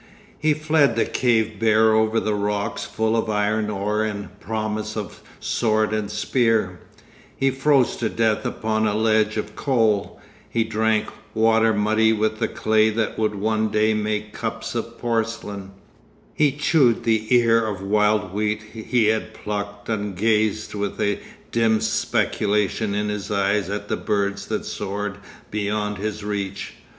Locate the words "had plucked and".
19.05-20.15